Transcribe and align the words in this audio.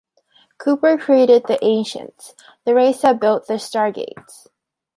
Cooper 0.57 0.97
created 0.97 1.43
the 1.45 1.63
Ancients, 1.63 2.33
the 2.65 2.73
race 2.73 3.01
that 3.03 3.21
built 3.21 3.45
the 3.45 3.59
stargates. 3.59 4.47